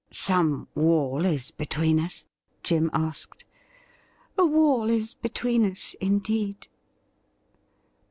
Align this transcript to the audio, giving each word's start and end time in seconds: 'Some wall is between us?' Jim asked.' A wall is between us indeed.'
'Some 0.09 0.67
wall 0.73 1.25
is 1.25 1.51
between 1.51 1.99
us?' 1.99 2.25
Jim 2.63 2.89
asked.' 2.91 3.45
A 4.39 4.43
wall 4.47 4.89
is 4.89 5.13
between 5.13 5.63
us 5.63 5.93
indeed.' 6.01 6.67